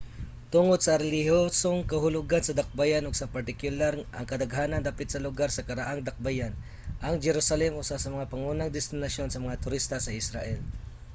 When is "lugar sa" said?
5.25-5.65